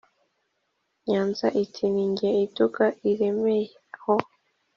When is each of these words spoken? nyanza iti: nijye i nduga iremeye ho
nyanza 1.07 1.47
iti: 1.63 1.83
nijye 1.93 2.29
i 2.43 2.45
nduga 2.49 2.85
iremeye 3.09 3.65
ho 4.01 4.13